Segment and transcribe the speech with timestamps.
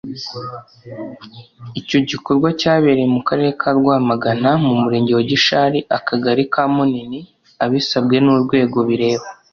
[1.79, 7.19] Icyo gikorwa cyabereye mu Karere ka Rwamagana mu Murenge wa Gishari Akagari ka munini
[7.63, 9.27] abisabwe n ‘urwego bireba.